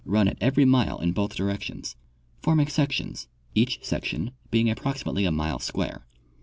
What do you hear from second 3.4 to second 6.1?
each section being approximately a mile square.